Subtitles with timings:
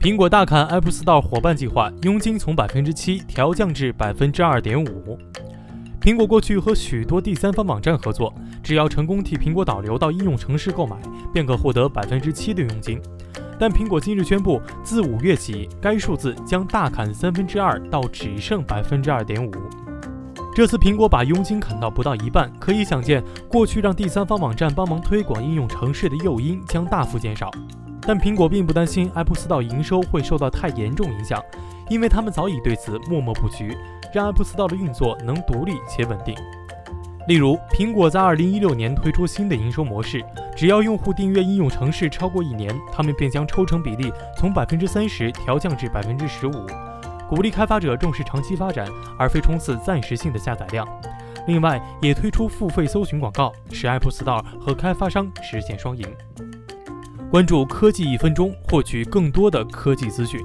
[0.00, 5.18] 苹果大砍 Apple Store 伙伴计划，佣金从百分之七调降至百分之二点五。
[6.00, 8.32] 苹果过去和许多第三方网站合作，
[8.62, 10.96] 只要成功替苹果导流到应用程式购买，
[11.34, 12.98] 便可获得百分之七的佣金。
[13.58, 19.50] 但苹果今日宣布，自五月起，该数字将大砍三分之二，到只剩百分之二点五。
[20.54, 27.50] 这次苹果把佣金砍到不到一半，可以想见，过去让第三方网站帮忙推广应用程式的诱因将大幅减少。
[28.02, 31.42] 但苹果并不担心 Apple Store 营收会受到太严重影响，
[31.88, 33.76] 因为他们早已对此默默布局，
[34.12, 36.34] 让 Apple Store 的运作能独立且稳定。
[37.28, 40.24] 例如，苹果在2016年推出新的营收模式，
[40.56, 46.66] 只要用户订阅应用程式超过一年，他们便将抽成比例从百分之三十调降至百分之十五，
[47.28, 48.88] 鼓励开发者重视长期发展，
[49.18, 50.88] 而非冲刺暂时性的下载量。
[51.46, 56.04] 另外，也推出付费搜寻广告，使 Apple Store 和开发商实现双赢。
[57.30, 60.40] 关注科技一分钟，获取更多的科技资讯。